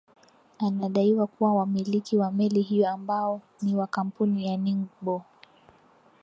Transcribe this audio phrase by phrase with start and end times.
[0.59, 5.21] anadaiwa kuwa wamiliki wa meli hiyo ambao ni wa kampuni ya ning bo